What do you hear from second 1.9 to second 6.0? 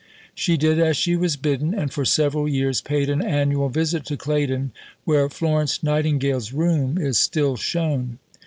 for several years paid an annual visit to Claydon, where "Florence